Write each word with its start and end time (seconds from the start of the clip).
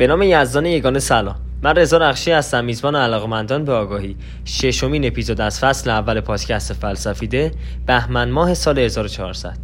به 0.00 0.06
نام 0.06 0.22
یزدان 0.22 0.66
یگانه 0.66 0.98
سلام. 0.98 1.36
من 1.62 1.76
رضا 1.76 1.98
نقشی 1.98 2.30
هستم 2.30 2.64
میزبان 2.64 2.96
علاقمندان 2.96 3.64
به 3.64 3.72
آگاهی. 3.72 4.16
ششمین 4.44 5.06
اپیزود 5.06 5.40
از 5.40 5.60
فصل 5.60 5.90
اول 5.90 6.20
پادکست 6.20 6.72
فلسفیده 6.72 7.50
بهمن 7.86 8.30
ماه 8.30 8.54
سال 8.54 8.78
1400 8.78 9.58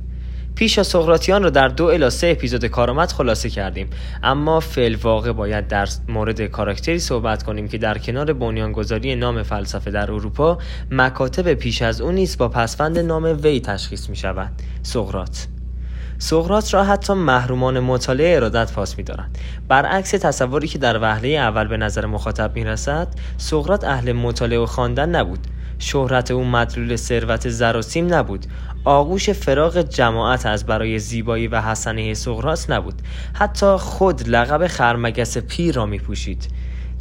پیش 0.55 0.79
از 0.79 0.87
سقراطیان 0.87 1.43
را 1.43 1.51
در 1.51 1.69
دو 1.69 1.85
الی 1.85 2.11
سه 2.11 2.27
اپیزود 2.27 2.65
کارآمد 2.65 3.13
خلاصه 3.13 3.51
کردیم. 3.51 3.91
اما 4.23 4.61
فعل 4.61 4.95
واقع 4.95 5.33
باید 5.33 5.69
در 5.69 5.89
مورد 6.09 6.47
کاراکتری 6.47 6.99
صحبت 6.99 7.43
کنیم 7.43 7.69
که 7.69 7.79
در 7.79 7.99
کنار 7.99 8.33
بنیانگذاری 8.33 9.15
نام 9.15 9.43
فلسفه 9.43 9.91
در 9.91 10.11
اروپا 10.13 10.59
مکاتب 10.91 11.55
پیش 11.55 11.83
از 11.83 12.01
او 12.01 12.13
نیز 12.13 12.39
با 12.39 12.49
پسفند 12.49 12.99
نام 12.99 13.25
وی 13.43 13.61
تشخیص 13.61 14.11
می 14.11 14.17
شود 14.17 14.53
سقراط. 14.83 15.56
سقراط 16.19 16.75
را 16.75 16.85
حتی 16.85 17.13
محرومان 17.13 17.81
مطالعه 17.81 18.37
ارادت 18.37 18.73
پاس 18.73 18.99
می‌دارند. 18.99 19.39
برعکس 19.69 20.11
تصوری 20.11 20.69
که 20.69 20.79
در 20.79 21.03
وهله 21.03 21.29
اول 21.29 21.69
به 21.69 21.77
نظر 21.77 22.07
مخاطب 22.07 22.57
می‌رسد 22.57 23.09
سقراط 23.37 23.85
اهل 23.85 24.13
مطالعه 24.13 24.59
و 24.59 24.67
خواندن 24.67 25.09
نبود. 25.09 25.47
شهرت 25.79 26.31
او 26.31 26.45
مدلول 26.45 26.97
ثروت 26.97 27.49
زراسیم 27.49 28.15
نبود. 28.15 28.47
آغوش 28.85 29.31
فراغ 29.31 29.83
جماعت 29.83 30.47
از 30.47 30.67
برای 30.67 30.99
زیبایی 30.99 31.49
و 31.49 31.61
حسنه 31.61 32.15
سقراط 32.15 32.71
نبود. 32.71 33.03
حتی 33.35 33.77
خود 33.77 34.29
لقب 34.29 34.67
خرمگس 34.67 35.39
پیر 35.39 35.75
را 35.75 35.87
می 35.87 35.99
پوشید 35.99 36.49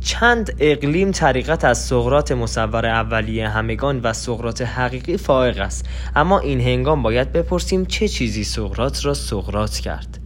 چند 0.05 0.55
اقلیم 0.59 1.11
طریقت 1.11 1.65
از 1.65 1.77
سقرات 1.77 2.31
مصور 2.31 2.85
اولیه 2.85 3.49
همگان 3.49 3.99
و 3.99 4.13
سقرات 4.13 4.61
حقیقی 4.61 5.17
فائق 5.17 5.59
است. 5.59 5.85
اما 6.15 6.39
این 6.39 6.61
هنگام 6.61 7.03
باید 7.03 7.31
بپرسیم 7.31 7.85
چه 7.85 8.07
چیزی 8.07 8.43
سقرات 8.43 9.05
را 9.05 9.13
سقرات 9.13 9.77
کرد. 9.77 10.19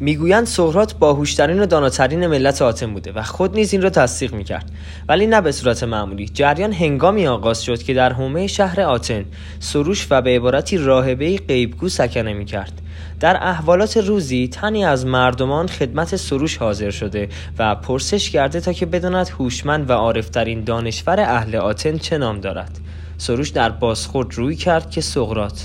می‌گویند 0.00 0.46
سقراط 0.46 0.94
باهوشترین 0.94 1.60
و 1.60 1.66
داناترین 1.66 2.26
ملت 2.26 2.62
آتن 2.62 2.92
بوده 2.92 3.12
و 3.12 3.22
خود 3.22 3.54
نیز 3.54 3.72
این 3.72 3.82
را 3.82 3.90
تصدیق 3.90 4.34
می‌کرد. 4.34 4.70
ولی 5.08 5.26
نه 5.26 5.40
به 5.40 5.52
صورت 5.52 5.82
معمولی. 5.82 6.28
جریان 6.28 6.72
هنگامی 6.72 7.26
آغاز 7.26 7.64
شد 7.64 7.82
که 7.82 7.94
در 7.94 8.12
حومه 8.12 8.46
شهر 8.46 8.80
آتن 8.80 9.24
سروش 9.60 10.06
و 10.10 10.22
به 10.22 10.36
عبارتی 10.36 10.78
راهبه 10.78 11.36
غیبگو 11.36 11.88
سکنه 11.88 12.32
می‌کرد. 12.32 12.80
در 13.20 13.36
احوالات 13.42 13.96
روزی 13.96 14.48
تنی 14.48 14.84
از 14.84 15.06
مردمان 15.06 15.66
خدمت 15.66 16.16
سروش 16.16 16.56
حاضر 16.56 16.90
شده 16.90 17.28
و 17.58 17.74
پرسش 17.74 18.30
کرده 18.30 18.60
تا 18.60 18.72
که 18.72 18.86
بداند 18.86 19.28
هوشمند 19.28 19.90
و 19.90 19.92
عارفترین 19.92 20.64
دانشور 20.64 21.20
اهل 21.20 21.56
آتن 21.56 21.98
چه 21.98 22.18
نام 22.18 22.40
دارد. 22.40 22.78
سروش 23.18 23.48
در 23.48 23.70
بازخورد 23.70 24.34
روی 24.34 24.56
کرد 24.56 24.90
که 24.90 25.00
سقراط. 25.00 25.60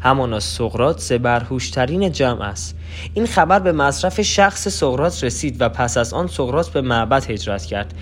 همانا 0.00 0.40
سقراط 0.40 0.98
زبرهوشترین 0.98 2.12
جمع 2.12 2.42
است. 2.42 2.76
این 3.14 3.26
خبر 3.26 3.58
به 3.58 3.72
مصرف 3.72 4.20
شخص 4.20 4.68
سقراط 4.68 5.24
رسید 5.24 5.56
و 5.60 5.68
پس 5.68 5.96
از 5.96 6.12
آن 6.12 6.26
سقراط 6.26 6.68
به 6.68 6.80
معبد 6.80 7.30
هجرت 7.30 7.64
کرد. 7.64 7.94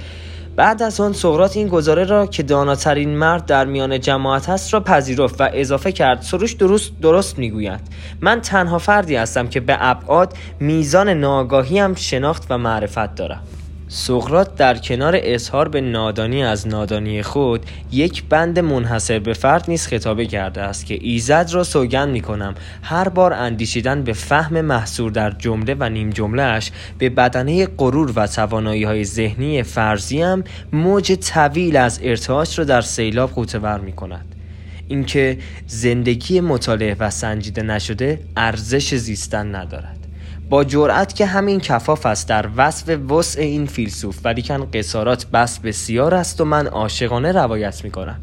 بعد 0.57 0.83
از 0.83 1.01
آن 1.01 1.13
سقراط 1.13 1.57
این 1.57 1.69
گزاره 1.69 2.05
را 2.05 2.27
که 2.27 2.43
داناترین 2.43 3.17
مرد 3.17 3.47
در 3.47 3.65
میان 3.65 4.01
جماعت 4.01 4.49
است 4.49 4.75
را 4.75 4.81
پذیرفت 4.81 5.41
و 5.41 5.49
اضافه 5.53 5.93
کرد 5.93 6.23
سروش 6.23 6.53
درست 6.53 6.93
درست 7.03 7.39
می‌گوید. 7.39 7.81
من 8.21 8.41
تنها 8.41 8.79
فردی 8.79 9.17
هستم 9.17 9.49
که 9.49 9.61
به 9.61 9.77
ابعاد 9.81 10.35
میزان 10.61 11.09
ناگاهی 11.09 11.79
هم 11.79 11.95
شناخت 11.95 12.47
و 12.51 12.59
معرفت 12.59 13.15
دارم. 13.15 13.43
سقراط 13.95 14.55
در 14.55 14.79
کنار 14.79 15.19
اظهار 15.23 15.69
به 15.69 15.81
نادانی 15.81 16.45
از 16.45 16.69
نادانی 16.69 17.23
خود 17.23 17.67
یک 17.93 18.25
بند 18.25 18.59
منحصر 18.59 19.19
به 19.19 19.33
فرد 19.33 19.65
نیز 19.69 19.87
خطابه 19.87 20.27
کرده 20.27 20.61
است 20.61 20.87
که 20.87 20.99
ایزد 21.01 21.51
را 21.53 21.65
سوگند 21.65 22.09
می 22.09 22.21
کنم 22.21 22.55
هر 22.83 23.09
بار 23.09 23.33
اندیشیدن 23.33 24.03
به 24.03 24.13
فهم 24.13 24.61
محصور 24.61 25.11
در 25.11 25.31
جمله 25.31 25.77
و 25.79 25.89
نیم 25.89 26.11
جملهش 26.11 26.71
به 26.99 27.09
بدنه 27.09 27.67
غرور 27.67 28.13
و 28.17 28.27
توانایی 28.27 28.85
های 28.85 29.05
ذهنی 29.05 29.63
فرضیم 29.63 30.45
موج 30.73 31.13
طویل 31.13 31.77
از 31.77 32.01
ارتعاش 32.03 32.59
را 32.59 32.65
در 32.65 32.81
سیلاب 32.81 33.31
قوتور 33.31 33.81
می 33.81 33.93
کند 33.93 34.35
اینکه 34.89 35.39
زندگی 35.67 36.41
مطالعه 36.41 36.97
و 37.01 37.11
سنجیده 37.11 37.63
نشده 37.63 38.21
ارزش 38.37 38.95
زیستن 38.95 39.55
ندارد. 39.55 40.02
با 40.51 40.65
جرأت 40.65 41.15
که 41.15 41.27
همین 41.27 41.61
کفاف 41.61 42.07
است 42.07 42.29
در 42.29 42.49
وصف 42.57 42.89
وسع 43.11 43.41
این 43.41 43.67
فیلسوف 43.67 44.19
ولیکن 44.25 44.69
قصارات 44.75 45.27
بس 45.27 45.59
بسیار 45.59 46.15
است 46.15 46.41
و 46.41 46.45
من 46.45 46.67
عاشقانه 46.67 47.33
روایت 47.33 47.85
می‌کنم. 47.85 48.21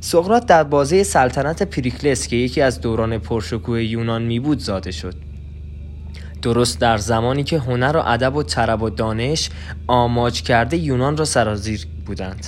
سقراط 0.00 0.46
در 0.46 0.64
بازه 0.64 1.02
سلطنت 1.02 1.62
پریکلس 1.62 2.26
که 2.26 2.36
یکی 2.36 2.60
از 2.60 2.80
دوران 2.80 3.18
پرشکوه 3.18 3.82
یونان 3.82 4.22
می 4.22 4.40
بود 4.40 4.58
زاده 4.58 4.90
شد. 4.90 5.14
درست 6.42 6.80
در 6.80 6.98
زمانی 6.98 7.44
که 7.44 7.58
هنر 7.58 7.96
و 7.96 8.02
ادب 8.06 8.36
و 8.36 8.42
طرب 8.42 8.82
و 8.82 8.90
دانش 8.90 9.50
آماج 9.86 10.42
کرده 10.42 10.76
یونان 10.76 11.16
را 11.16 11.24
سرازیر 11.24 11.86
بودند. 12.06 12.46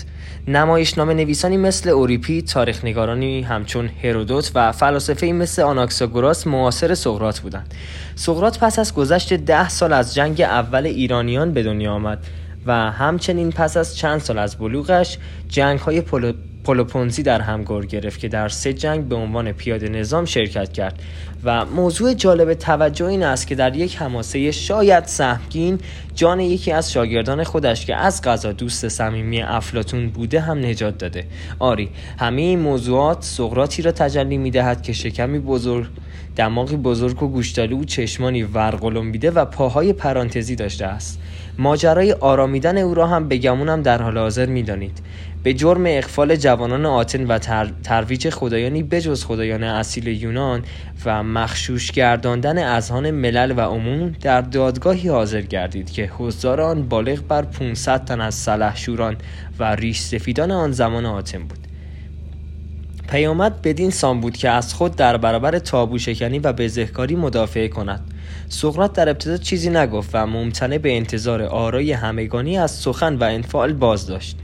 نمایشنامه 0.48 1.14
نویسانی 1.14 1.56
مثل 1.56 1.88
اوریپی، 1.88 2.42
تاریخ 2.42 2.84
نگارانی 2.84 3.42
همچون 3.42 3.90
هرودوت 4.02 4.50
و 4.54 4.72
فلاسفه 4.72 5.26
مثل 5.26 5.62
آناکساگوراس 5.62 6.46
معاصر 6.46 6.94
سقراط 6.94 7.40
بودند. 7.40 7.74
سقراط 8.14 8.58
پس 8.58 8.78
از 8.78 8.94
گذشت 8.94 9.32
ده 9.34 9.68
سال 9.68 9.92
از 9.92 10.14
جنگ 10.14 10.40
اول 10.40 10.86
ایرانیان 10.86 11.52
به 11.52 11.62
دنیا 11.62 11.92
آمد 11.92 12.18
و 12.66 12.72
همچنین 12.72 13.50
پس 13.52 13.76
از 13.76 13.96
چند 13.96 14.20
سال 14.20 14.38
از 14.38 14.56
بلوغش 14.56 15.18
جنگ 15.48 15.78
های 15.78 16.00
پولوپونزی 16.66 17.22
در 17.22 17.40
هم 17.40 17.64
گور 17.64 17.86
گرفت 17.86 18.20
که 18.20 18.28
در 18.28 18.48
سه 18.48 18.72
جنگ 18.72 19.04
به 19.04 19.16
عنوان 19.16 19.52
پیاده 19.52 19.88
نظام 19.88 20.24
شرکت 20.24 20.72
کرد 20.72 21.02
و 21.44 21.64
موضوع 21.64 22.14
جالب 22.14 22.54
توجه 22.54 23.06
این 23.06 23.22
است 23.22 23.46
که 23.46 23.54
در 23.54 23.76
یک 23.76 23.96
حماسه 23.96 24.50
شاید 24.50 25.04
سهمگین 25.04 25.78
جان 26.14 26.40
یکی 26.40 26.72
از 26.72 26.92
شاگردان 26.92 27.44
خودش 27.44 27.86
که 27.86 27.96
از 27.96 28.22
غذا 28.22 28.52
دوست 28.52 28.88
صمیمی 28.88 29.42
افلاتون 29.42 30.08
بوده 30.08 30.40
هم 30.40 30.58
نجات 30.58 30.98
داده. 30.98 31.24
آری 31.58 31.90
همه 32.18 32.42
این 32.42 32.58
موضوعات 32.58 33.24
سقراطی 33.24 33.82
را 33.82 33.92
تجلی 33.92 34.38
می‌دهد 34.38 34.82
که 34.82 34.92
شکمی 34.92 35.38
بزرگ 35.38 35.86
دماغی 36.36 36.76
بزرگ 36.76 37.22
و 37.22 37.28
گوشتالو 37.28 37.80
و 37.80 37.84
چشمانی 37.84 38.42
ورقلم 38.42 39.12
و 39.34 39.44
پاهای 39.44 39.92
پرانتزی 39.92 40.56
داشته 40.56 40.86
است. 40.86 41.20
ماجرای 41.58 42.12
آرامیدن 42.12 42.78
او 42.78 42.94
را 42.94 43.06
هم 43.06 43.28
به 43.28 43.38
گمونم 43.38 43.82
در 43.82 44.02
حال 44.02 44.18
حاضر 44.18 44.46
می‌دانید. 44.46 45.00
به 45.42 45.54
جرم 45.54 45.84
اخفال 45.86 46.36
جوانان 46.36 46.86
آتن 46.86 47.26
و 47.26 47.38
ترویج 47.84 48.30
خدایانی 48.30 48.82
بجز 48.82 49.24
خدایان 49.24 49.62
اصیل 49.62 50.06
یونان 50.06 50.62
و 51.04 51.22
مخشوش 51.22 51.92
گرداندن 51.92 52.58
اذهان 52.58 53.10
ملل 53.10 53.54
و 53.56 53.60
عموم 53.60 54.14
در 54.20 54.40
دادگاهی 54.40 55.08
حاضر 55.08 55.40
گردید 55.40 55.90
که 55.90 56.10
حضار 56.18 56.60
آن 56.60 56.88
بالغ 56.88 57.20
بر 57.28 57.42
500 57.42 58.04
تن 58.04 58.20
از 58.20 58.34
سلحشوران 58.34 59.16
و 59.58 59.74
ریش 59.74 60.00
سفیدان 60.00 60.50
آن 60.50 60.72
زمان 60.72 61.06
آتن 61.06 61.38
بود. 61.38 61.65
پیامد 63.08 63.62
بدین 63.62 63.90
سان 63.90 64.20
بود 64.20 64.36
که 64.36 64.50
از 64.50 64.74
خود 64.74 64.96
در 64.96 65.16
برابر 65.16 65.58
تابو 65.58 65.98
شکنی 65.98 66.38
و 66.38 66.52
بزهکاری 66.52 67.16
مدافع 67.16 67.68
کند. 67.68 68.00
سقراط 68.48 68.92
در 68.92 69.08
ابتدا 69.08 69.36
چیزی 69.36 69.70
نگفت 69.70 70.10
و 70.12 70.26
ممتنع 70.26 70.78
به 70.78 70.96
انتظار 70.96 71.42
آرای 71.42 71.92
همگانی 71.92 72.58
از 72.58 72.70
سخن 72.70 73.14
و 73.14 73.24
انفعال 73.24 73.72
باز 73.72 74.06
داشت 74.06 74.36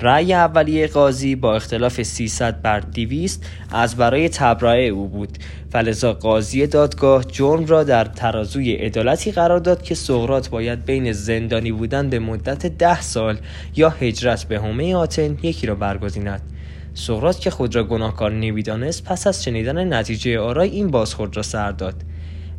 رأی 0.00 0.32
اولیه 0.34 0.86
قاضی 0.86 1.34
با 1.34 1.54
اختلاف 1.54 2.02
300 2.02 2.62
بر 2.62 2.80
200 2.80 3.46
از 3.72 3.96
برای 3.96 4.28
تبرئه 4.28 4.88
او 4.88 5.08
بود 5.08 5.38
فلزا 5.72 6.12
قاضی 6.12 6.66
دادگاه 6.66 7.24
جرم 7.24 7.66
را 7.66 7.84
در 7.84 8.04
ترازوی 8.04 8.72
عدالتی 8.72 9.32
قرار 9.32 9.58
داد 9.58 9.82
که 9.82 9.94
سقراط 9.94 10.48
باید 10.48 10.84
بین 10.84 11.12
زندانی 11.12 11.72
بودن 11.72 12.10
به 12.10 12.18
مدت 12.18 12.66
ده 12.66 13.00
سال 13.00 13.38
یا 13.76 13.90
هجرت 13.90 14.44
به 14.44 14.58
حومه 14.58 14.96
آتن 14.96 15.38
یکی 15.42 15.66
را 15.66 15.74
برگزیند. 15.74 16.57
سقراط 16.94 17.38
که 17.38 17.50
خود 17.50 17.76
را 17.76 17.84
گناهکار 17.84 18.32
نمی‌دانست 18.32 19.04
پس 19.04 19.26
از 19.26 19.44
شنیدن 19.44 19.94
نتیجه 19.94 20.38
آرای 20.38 20.70
این 20.70 20.90
بازخورد 20.90 21.36
را 21.36 21.42
سر 21.42 21.72
داد. 21.72 21.94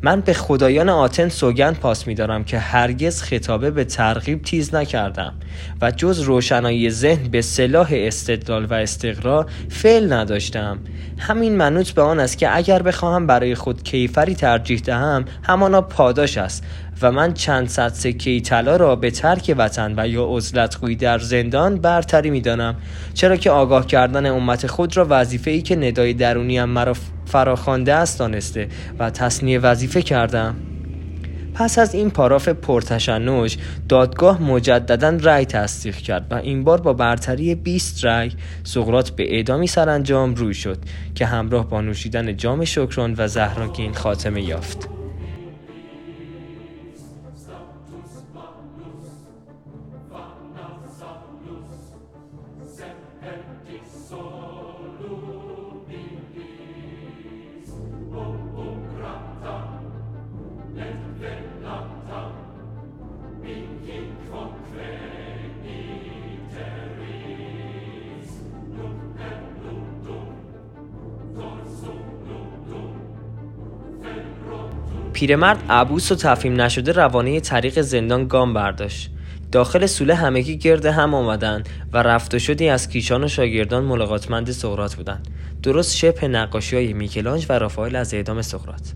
من 0.01 0.21
به 0.21 0.33
خدایان 0.33 0.89
آتن 0.89 1.29
سوگند 1.29 1.79
پاس 1.79 2.07
میدارم 2.07 2.43
که 2.43 2.59
هرگز 2.59 3.21
خطابه 3.21 3.71
به 3.71 3.83
ترغیب 3.83 4.41
تیز 4.41 4.75
نکردم 4.75 5.33
و 5.81 5.91
جز 5.91 6.19
روشنایی 6.19 6.89
ذهن 6.89 7.27
به 7.27 7.41
سلاح 7.41 7.89
استدلال 7.91 8.65
و 8.65 8.73
استقرا 8.73 9.45
فعل 9.69 10.13
نداشتم. 10.13 10.79
همین 11.17 11.55
منوط 11.55 11.91
به 11.91 12.01
آن 12.01 12.19
است 12.19 12.37
که 12.37 12.57
اگر 12.57 12.81
بخواهم 12.81 13.27
برای 13.27 13.55
خود 13.55 13.83
کیفری 13.83 14.35
ترجیح 14.35 14.79
دهم 14.79 15.25
همانا 15.43 15.81
پاداش 15.81 16.37
است 16.37 16.63
و 17.01 17.11
من 17.11 17.33
چند 17.33 17.67
صد 17.67 17.93
سکه 17.93 18.39
طلا 18.39 18.75
را 18.75 18.95
به 18.95 19.11
ترک 19.11 19.55
وطن 19.57 19.93
و 19.97 20.07
یا 20.07 20.25
عزلت 20.25 20.75
خوی 20.75 20.95
در 20.95 21.19
زندان 21.19 21.75
برتری 21.75 22.29
می‌دانم 22.29 22.75
چرا 23.13 23.35
که 23.35 23.51
آگاه 23.51 23.87
کردن 23.87 24.25
امت 24.25 24.67
خود 24.67 24.97
را 24.97 25.07
وظیفه 25.09 25.51
ای 25.51 25.61
که 25.61 25.75
ندای 25.75 26.13
درونیم 26.13 26.65
مرا 26.65 26.93
فراخوانده 27.29 27.93
است 27.93 28.19
دانسته 28.19 28.67
و 28.99 29.09
تصنیه 29.09 29.59
وظیفه 29.59 30.01
کردم. 30.01 30.55
پس 31.53 31.79
از 31.79 31.95
این 31.95 32.09
پاراف 32.09 32.47
پرتشنج 32.49 33.57
دادگاه 33.89 34.41
مجددا 34.41 35.09
رأی 35.09 35.45
تصدیق 35.45 35.95
کرد 35.95 36.27
و 36.31 36.35
این 36.35 36.63
بار 36.63 36.81
با 36.81 36.93
برتری 36.93 37.55
20 37.55 38.05
رأی 38.05 38.31
سقراط 38.63 39.09
به 39.09 39.35
اعدامی 39.35 39.67
سرانجام 39.67 40.35
روی 40.35 40.53
شد 40.53 40.77
که 41.15 41.25
همراه 41.25 41.69
با 41.69 41.81
نوشیدن 41.81 42.37
جام 42.37 42.65
شکران 42.65 43.15
و 43.17 43.27
زهراگین 43.27 43.93
خاتمه 43.93 44.41
یافت. 44.41 44.98
پیرمرد 75.19 75.63
عبوس 75.69 76.11
و 76.11 76.15
تفهیم 76.15 76.61
نشده 76.61 76.91
روانه 76.91 77.39
طریق 77.39 77.81
زندان 77.81 78.27
گام 78.27 78.53
برداشت. 78.53 79.11
داخل 79.51 79.85
سوله 79.85 80.15
همگی 80.15 80.57
گرد 80.57 80.85
هم 80.85 81.13
آمدن 81.13 81.63
و 81.93 81.97
رفت 81.97 82.35
و 82.35 82.39
شدی 82.39 82.69
از 82.69 82.89
کیشان 82.89 83.23
و 83.23 83.27
شاگردان 83.27 83.83
ملاقاتمند 83.83 84.51
سقرات 84.51 84.95
بودند. 84.95 85.27
درست 85.63 85.97
شبه 85.97 86.27
نقاشی 86.27 86.75
های 86.75 86.93
میکلانج 86.93 87.45
و 87.49 87.59
رافائل 87.59 87.95
از 87.95 88.13
اعدام 88.13 88.41
سقرات 88.41 88.93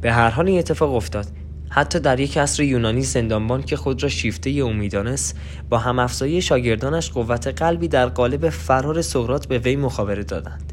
به 0.00 0.12
هر 0.12 0.30
حال 0.30 0.46
این 0.46 0.58
اتفاق 0.58 0.94
افتاد. 0.94 1.26
حتی 1.68 2.00
در 2.00 2.20
یک 2.20 2.38
عصر 2.38 2.62
یونانی 2.62 3.02
زندانبان 3.02 3.62
که 3.62 3.76
خود 3.76 4.02
را 4.02 4.08
شیفته 4.08 4.50
امیدانست 4.50 5.38
با 5.70 5.78
هم 5.78 5.98
افزایی 5.98 6.42
شاگردانش 6.42 7.10
قوت 7.10 7.46
قلبی 7.46 7.88
در 7.88 8.06
قالب 8.06 8.48
فرار 8.48 9.02
سقرات 9.02 9.46
به 9.46 9.58
وی 9.58 9.76
مخابره 9.76 10.22
دادند. 10.22 10.71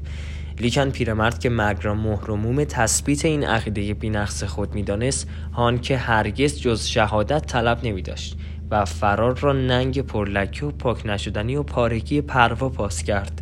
لیکن 0.60 0.90
پیرمرد 0.90 1.40
که 1.40 1.50
مرگ 1.50 1.78
را 1.82 1.96
مهرموم 1.96 2.64
تثبیت 2.64 3.26
این 3.26 3.44
عقیده 3.44 3.94
بینقص 3.94 4.44
خود 4.44 4.76
می‌دانست 4.76 5.28
هان 5.54 5.80
که 5.82 5.98
هرگز 5.98 6.62
جز 6.62 6.86
شهادت 6.86 7.46
طلب 7.46 7.80
نمی 7.84 8.02
داشت 8.02 8.38
و 8.72 8.86
فرار 8.86 9.40
را 9.40 9.54
ننگ 9.54 10.02
پرلکه 10.02 10.66
و 10.66 10.72
پاک 10.72 11.06
نشدنی 11.06 11.56
و 11.56 11.64
پارگی 11.64 12.22
پروا 12.22 12.70
پاس 12.70 13.04
کرد. 13.04 13.42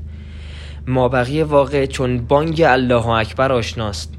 مابقی 0.88 1.42
واقع 1.42 1.86
چون 1.86 2.18
بانگ 2.18 2.62
الله 2.62 3.08
اکبر 3.08 3.52
آشناست. 3.52 4.14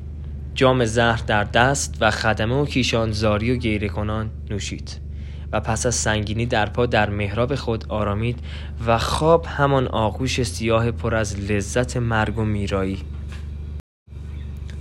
جام 0.54 0.84
زهر 0.84 1.22
در 1.26 1.44
دست 1.44 1.96
و 2.00 2.10
خدمه 2.10 2.54
و 2.54 2.66
کیشان 2.66 3.12
زاری 3.12 3.52
و 3.52 3.56
گیره 3.56 3.88
کنان 3.88 4.30
نوشید. 4.50 5.07
و 5.52 5.60
پس 5.60 5.86
از 5.86 5.94
سنگینی 5.94 6.46
در 6.46 6.66
پا 6.66 6.86
در 6.86 7.10
محراب 7.10 7.54
خود 7.54 7.84
آرامید 7.88 8.38
و 8.86 8.98
خواب 8.98 9.46
همان 9.46 9.88
آغوش 9.88 10.42
سیاه 10.42 10.90
پر 10.90 11.14
از 11.14 11.38
لذت 11.50 11.96
مرگ 11.96 12.38
و 12.38 12.44
میرایی. 12.44 13.04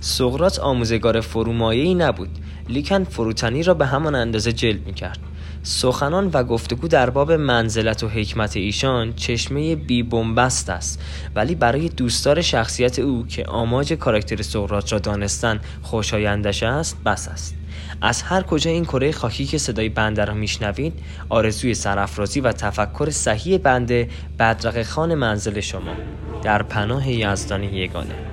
سقرات 0.00 0.58
آموزگار 0.58 1.20
فرومایه 1.20 1.94
نبود 1.94 2.28
لیکن 2.68 3.04
فروتنی 3.04 3.62
را 3.62 3.74
به 3.74 3.86
همان 3.86 4.14
اندازه 4.14 4.52
جلب 4.52 4.86
می 4.86 4.94
کرد 4.94 5.18
سخنان 5.62 6.30
و 6.32 6.44
گفتگو 6.44 6.88
در 6.88 7.10
باب 7.10 7.32
منزلت 7.32 8.02
و 8.02 8.08
حکمت 8.08 8.56
ایشان 8.56 9.14
چشمه 9.14 9.76
بی 9.76 10.02
بنبست 10.02 10.70
است 10.70 11.02
ولی 11.34 11.54
برای 11.54 11.88
دوستدار 11.88 12.40
شخصیت 12.40 12.98
او 12.98 13.26
که 13.26 13.44
آماج 13.44 13.92
کاراکتر 13.92 14.42
سقراط 14.42 14.92
را 14.92 14.98
دانستن 14.98 15.60
خوشایندش 15.82 16.62
است 16.62 16.96
بس 17.04 17.28
است. 17.28 17.57
از 18.00 18.22
هر 18.22 18.42
کجا 18.42 18.70
این 18.70 18.84
کره 18.84 19.12
خاکی 19.12 19.46
که 19.46 19.58
صدای 19.58 19.88
بنده 19.88 20.24
را 20.24 20.34
میشنوید 20.34 20.92
آرزوی 21.28 21.74
سرافرازی 21.74 22.40
و 22.40 22.52
تفکر 22.52 23.10
صحیح 23.10 23.58
بنده 23.58 24.08
بدرق 24.38 24.82
خان 24.82 25.14
منزل 25.14 25.60
شما 25.60 25.94
در 26.42 26.62
پناه 26.62 27.10
یزدان 27.10 27.62
یگانه. 27.62 28.27